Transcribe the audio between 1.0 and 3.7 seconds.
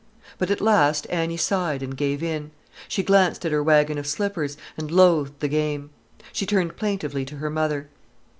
Annie sighed, and gave in. She glanced at her